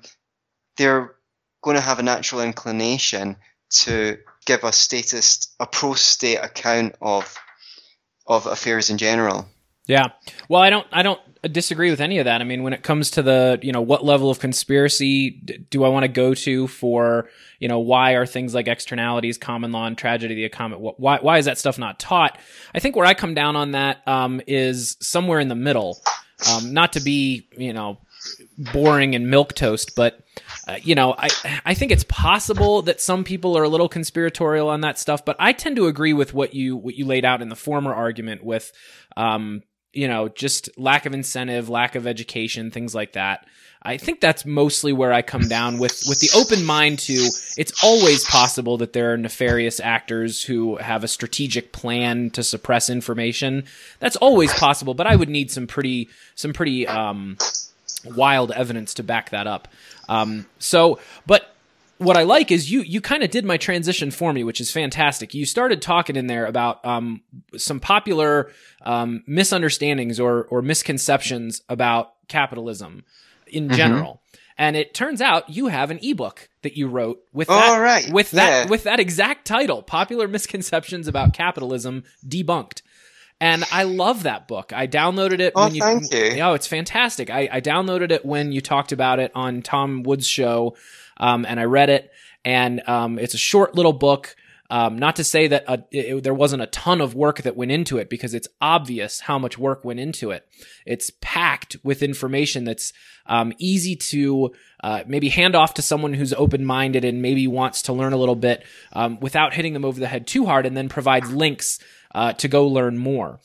[0.77, 1.15] they're
[1.61, 3.35] going to have a natural inclination
[3.69, 7.37] to give a statist, a pro-state account of
[8.29, 9.47] of affairs in general.
[9.87, 10.09] Yeah.
[10.47, 11.19] Well, I don't I don't
[11.51, 12.41] disagree with any of that.
[12.41, 15.89] I mean, when it comes to the, you know, what level of conspiracy do I
[15.89, 19.97] want to go to for, you know, why are things like externalities, common law, and
[19.97, 20.79] tragedy the common?
[20.79, 22.37] Why why is that stuff not taught?
[22.75, 25.99] I think where I come down on that um, is somewhere in the middle.
[26.49, 27.97] Um, not to be, you know,
[28.73, 30.21] boring and milk toast, but
[30.67, 31.29] uh, you know, I
[31.65, 35.35] I think it's possible that some people are a little conspiratorial on that stuff, but
[35.39, 38.43] I tend to agree with what you what you laid out in the former argument
[38.43, 38.71] with,
[39.17, 39.63] um,
[39.93, 43.45] you know, just lack of incentive, lack of education, things like that.
[43.81, 47.81] I think that's mostly where I come down with with the open mind to it's
[47.81, 53.63] always possible that there are nefarious actors who have a strategic plan to suppress information.
[53.99, 57.37] That's always possible, but I would need some pretty some pretty um,
[58.05, 59.67] wild evidence to back that up.
[60.07, 61.53] Um, so, but
[61.99, 64.71] what I like is you you kind of did my transition for me, which is
[64.71, 65.33] fantastic.
[65.33, 67.21] You started talking in there about um,
[67.57, 68.51] some popular
[68.83, 73.03] um, misunderstandings or or misconceptions about capitalism
[73.47, 73.75] in mm-hmm.
[73.75, 74.21] general.
[74.57, 78.11] And it turns out you have an ebook that you wrote with that oh, right.
[78.11, 78.69] with that yeah.
[78.69, 82.81] with that exact title, Popular Misconceptions About Capitalism Debunked.
[83.41, 84.73] And I love that book.
[84.73, 85.81] I downloaded it oh, when you.
[85.81, 86.41] Thank you.
[86.41, 87.29] Oh, it's fantastic.
[87.29, 90.75] I, I downloaded it when you talked about it on Tom Woods' show,
[91.17, 92.11] um, and I read it.
[92.43, 94.35] And um, it's a short little book.
[94.71, 97.71] Um, not to say that a, it, there wasn't a ton of work that went
[97.71, 100.47] into it, because it's obvious how much work went into it.
[100.85, 102.93] It's packed with information that's
[103.25, 107.83] um, easy to uh, maybe hand off to someone who's open minded and maybe wants
[107.83, 108.63] to learn a little bit
[108.93, 111.79] um, without hitting them over the head too hard, and then provides links
[112.13, 113.39] uh, to go learn more.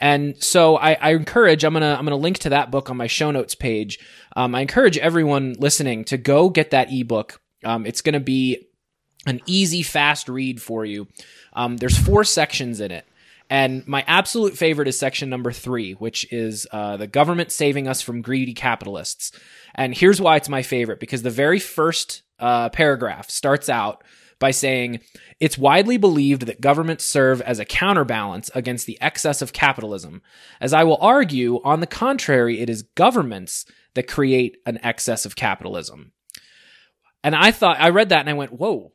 [0.00, 3.06] And so I, I, encourage, I'm gonna, I'm gonna link to that book on my
[3.06, 3.98] show notes page.
[4.36, 7.40] Um, I encourage everyone listening to go get that ebook.
[7.64, 8.68] Um, it's gonna be
[9.26, 11.06] an easy, fast read for you.
[11.54, 13.06] Um, there's four sections in it.
[13.50, 18.00] And my absolute favorite is section number three, which is uh, the government saving us
[18.00, 19.32] from greedy capitalists.
[19.74, 24.02] And here's why it's my favorite because the very first uh, paragraph starts out
[24.44, 25.00] by saying
[25.40, 30.20] it's widely believed that governments serve as a counterbalance against the excess of capitalism.
[30.60, 33.64] As I will argue, on the contrary, it is governments
[33.94, 36.12] that create an excess of capitalism.
[37.22, 38.92] And I thought, I read that and I went, whoa,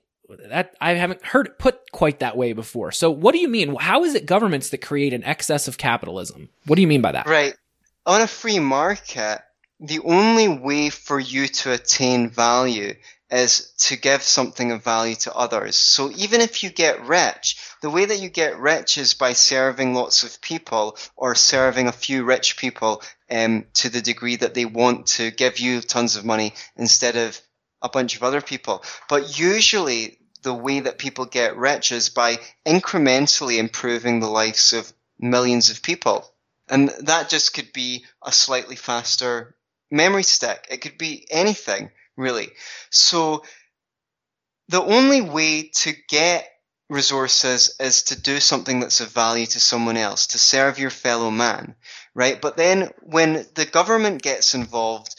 [0.49, 2.91] that I haven't heard it put quite that way before.
[2.91, 3.75] So what do you mean?
[3.75, 6.49] How is it governments that create an excess of capitalism?
[6.67, 7.25] What do you mean by that?
[7.25, 7.55] Right.
[8.05, 9.39] On a free market,
[9.79, 12.93] the only way for you to attain value
[13.31, 15.75] is to give something of value to others.
[15.75, 19.93] So even if you get rich, the way that you get rich is by serving
[19.93, 24.65] lots of people or serving a few rich people um, to the degree that they
[24.65, 27.39] want to give you tons of money instead of
[27.81, 28.83] a bunch of other people.
[29.07, 34.91] But usually the way that people get rich is by incrementally improving the lives of
[35.19, 36.33] millions of people.
[36.67, 39.55] And that just could be a slightly faster
[39.91, 40.67] memory stick.
[40.69, 42.49] It could be anything really.
[42.91, 43.43] So
[44.67, 46.47] the only way to get
[46.89, 51.31] resources is to do something that's of value to someone else, to serve your fellow
[51.31, 51.75] man,
[52.13, 52.39] right?
[52.41, 55.15] But then when the government gets involved,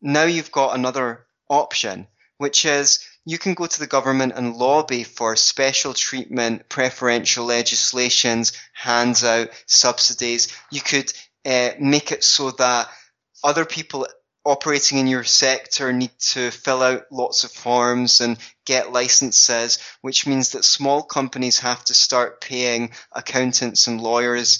[0.00, 2.06] now you've got another option,
[2.38, 8.52] which is you can go to the government and lobby for special treatment, preferential legislations,
[8.72, 10.48] hands out, subsidies.
[10.70, 11.12] You could
[11.44, 12.88] uh, make it so that
[13.42, 14.06] other people
[14.46, 20.26] operating in your sector need to fill out lots of forms and get licenses, which
[20.26, 24.58] means that small companies have to start paying accountants and lawyers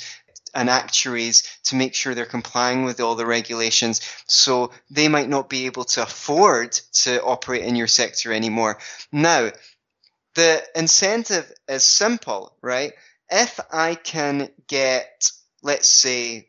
[0.54, 4.00] and actuaries to make sure they're complying with all the regulations.
[4.26, 6.72] So they might not be able to afford
[7.04, 8.78] to operate in your sector anymore.
[9.12, 9.50] Now,
[10.34, 12.92] the incentive is simple, right?
[13.30, 15.30] If I can get,
[15.62, 16.48] let's say,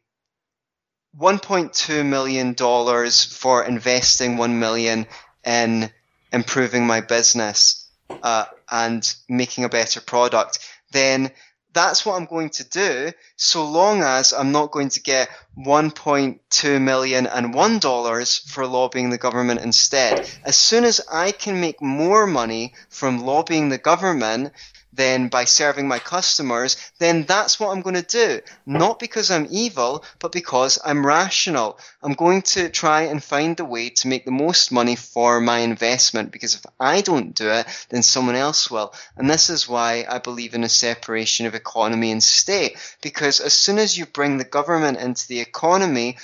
[1.19, 5.07] $1.2 million for investing 1 million
[5.45, 5.89] in
[6.31, 7.89] improving my business
[8.21, 10.59] uh, and making a better product,
[10.91, 11.31] then
[11.73, 16.81] that's what I'm going to do so long as I'm not going to get 1.2
[16.81, 20.27] million and one dollars for lobbying the government instead.
[20.43, 24.53] As soon as I can make more money from lobbying the government,
[24.97, 28.41] then by serving my customers, then that's what I'm going to do.
[28.65, 31.79] Not because I'm evil, but because I'm rational.
[32.03, 35.59] I'm going to try and find a way to make the most money for my
[35.59, 38.93] investment because if I don't do it, then someone else will.
[39.15, 43.53] And this is why I believe in a separation of economy and state because as
[43.53, 46.17] soon as you bring the government into the economy,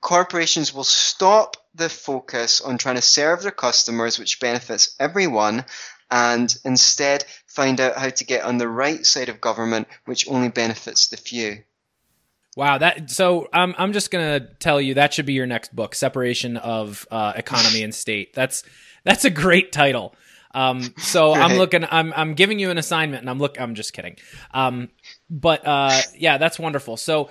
[0.00, 5.64] corporations will stop the focus on trying to serve their customers, which benefits everyone,
[6.10, 7.24] and instead
[7.56, 11.16] find out how to get on the right side of government, which only benefits the
[11.16, 11.62] few.
[12.54, 15.94] Wow, that so I'm I'm just gonna tell you that should be your next book,
[15.94, 18.34] separation of uh, economy and state.
[18.34, 18.62] That's
[19.04, 20.14] that's a great title.
[20.54, 21.42] Um, so right.
[21.50, 24.16] I'm looking, I'm I'm giving you an assignment, and I'm look, I'm just kidding.
[24.54, 24.88] Um,
[25.28, 26.96] but uh, yeah, that's wonderful.
[26.96, 27.28] So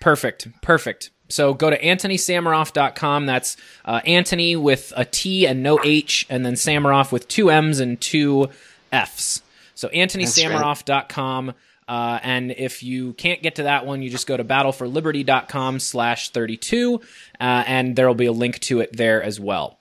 [0.00, 0.48] Perfect.
[0.62, 1.10] Perfect.
[1.28, 3.26] So go to antonysammeroff.com.
[3.26, 7.80] That's uh, Antony with a T and no H, and then Sammeroff with two M's
[7.80, 8.48] and two
[8.90, 9.42] F's.
[9.74, 11.46] So antonysammeroff.com.
[11.48, 11.56] Right.
[11.88, 16.30] Uh, and if you can't get to that one, you just go to battleforliberty.com slash
[16.30, 16.98] 32, uh,
[17.38, 19.78] and there will be a link to it there as well.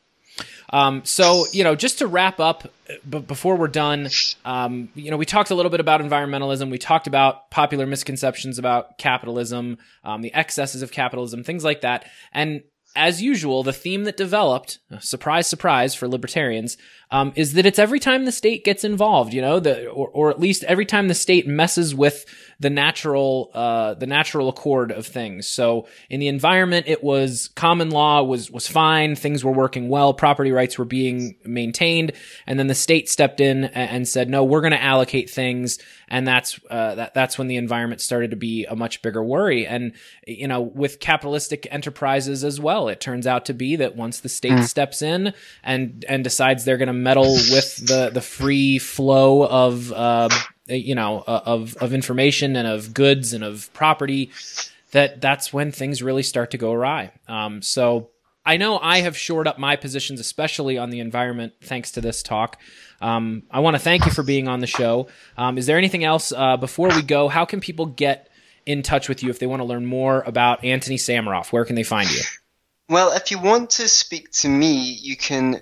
[0.71, 2.71] Um, so, you know, just to wrap up,
[3.05, 4.09] but before we're done,
[4.45, 6.71] um, you know, we talked a little bit about environmentalism.
[6.71, 12.05] We talked about popular misconceptions about capitalism, um, the excesses of capitalism, things like that.
[12.31, 12.63] And
[12.95, 16.77] as usual, the theme that developed, surprise, surprise for libertarians,
[17.09, 20.29] um, is that it's every time the state gets involved, you know, the, or, or
[20.29, 22.25] at least every time the state messes with
[22.61, 25.47] the natural uh, the natural accord of things.
[25.47, 30.13] So in the environment, it was common law was was fine, things were working well,
[30.13, 32.13] property rights were being maintained,
[32.45, 36.27] and then the state stepped in and said, no, we're going to allocate things, and
[36.27, 39.65] that's uh, that that's when the environment started to be a much bigger worry.
[39.65, 39.93] And
[40.27, 44.29] you know, with capitalistic enterprises as well, it turns out to be that once the
[44.29, 44.63] state mm.
[44.63, 45.33] steps in
[45.63, 50.29] and and decides they're going to meddle with the the free flow of uh, uh,
[50.67, 54.31] you know, uh, of of information and of goods and of property,
[54.91, 57.11] that that's when things really start to go awry.
[57.27, 58.09] Um, so
[58.45, 62.23] I know I have shored up my positions, especially on the environment, thanks to this
[62.23, 62.59] talk.
[62.99, 65.07] Um, I want to thank you for being on the show.
[65.37, 67.27] Um, is there anything else uh, before we go?
[67.27, 68.29] How can people get
[68.65, 71.51] in touch with you if they want to learn more about Antony Sammeroff?
[71.51, 72.21] Where can they find you?
[72.89, 75.61] Well, if you want to speak to me, you can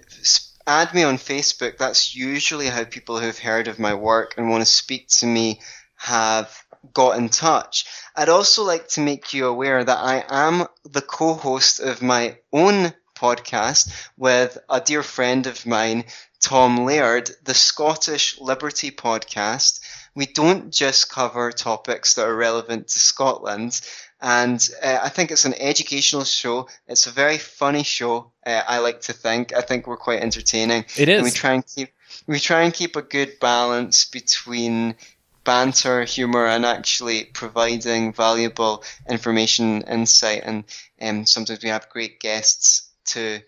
[0.68, 1.78] add me on Facebook.
[1.78, 5.62] That's usually how people who've heard of my work and want to speak to me
[5.96, 7.86] have got in touch.
[8.16, 12.94] I'd also like to make you aware that I am the co-host of my own
[13.18, 16.06] podcast with a dear friend of mine,
[16.42, 19.82] Tom Laird, the Scottish Liberty Podcast.
[20.16, 23.80] We don't just cover topics that are relevant to Scotland.
[24.22, 26.68] And uh, I think it's an educational show.
[26.88, 28.32] It's a very funny show.
[28.46, 29.56] Uh, I like to think.
[29.56, 30.86] I think we're quite entertaining.
[30.98, 31.20] It is.
[31.20, 31.90] And we try and keep
[32.28, 34.96] we try and keep a good balance between
[35.44, 40.64] banter, humor, and actually providing valuable information, insight, and
[41.02, 43.40] um, sometimes we have great guests too.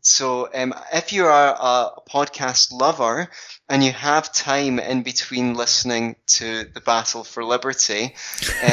[0.00, 3.28] So um, if you are a podcast lover
[3.68, 8.14] and you have time in between listening to the Battle for Liberty,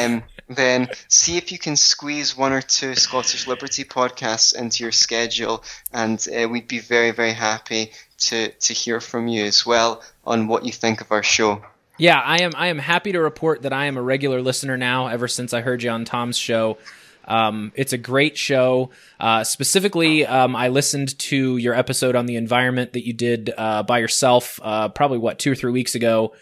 [0.00, 4.92] um, then see if you can squeeze one or two Scottish Liberty podcasts into your
[4.92, 10.02] schedule, and uh, we'd be very, very happy to to hear from you as well
[10.24, 11.62] on what you think of our show.
[11.98, 12.52] Yeah, I am.
[12.54, 15.08] I am happy to report that I am a regular listener now.
[15.08, 16.78] Ever since I heard you on Tom's show,
[17.26, 18.90] um, it's a great show.
[19.18, 23.82] Uh, specifically, um, I listened to your episode on the environment that you did uh,
[23.82, 26.32] by yourself, uh, probably what two or three weeks ago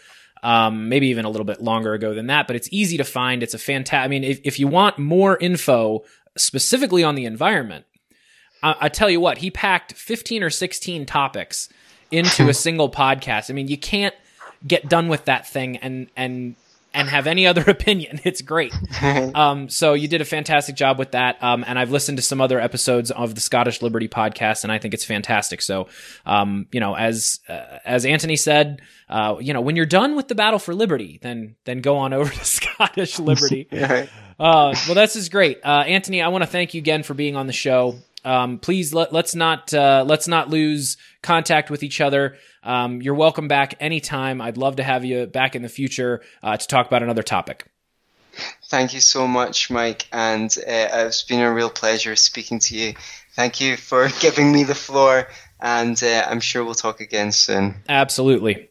[0.45, 2.45] um, maybe even a little bit longer ago than that.
[2.45, 3.41] But it's easy to find.
[3.41, 4.05] It's a fantastic.
[4.05, 6.03] I mean, if, if you want more info
[6.37, 7.85] specifically on the environment,
[8.61, 11.67] I, I tell you what, he packed 15 or 16 topics
[12.11, 13.49] into a single podcast.
[13.49, 14.13] I mean, you can't
[14.67, 16.55] get done with that thing and and
[16.95, 18.19] and have any other opinion.
[18.23, 18.73] It's great.
[19.03, 21.43] Um, so you did a fantastic job with that.
[21.43, 24.79] Um, and I've listened to some other episodes of the Scottish Liberty podcast, and I
[24.79, 25.61] think it's fantastic.
[25.61, 25.87] So,
[26.25, 30.27] um, you know, as uh, as Antony said, uh, you know, when you're done with
[30.27, 33.67] the battle for liberty, then then go on over to Scottish Liberty.
[33.71, 34.07] uh,
[34.39, 36.21] well, this is great, uh, Antony.
[36.21, 37.95] I want to thank you again for being on the show.
[38.25, 42.35] Um, please let, let's not uh, let's not lose contact with each other.
[42.63, 44.41] Um, you're welcome back anytime.
[44.41, 47.67] I'd love to have you back in the future uh, to talk about another topic.
[48.65, 52.93] Thank you so much, Mike, and uh, it's been a real pleasure speaking to you.
[53.33, 55.27] Thank you for giving me the floor,
[55.59, 57.75] and uh, I'm sure we'll talk again soon.
[57.87, 58.69] Absolutely.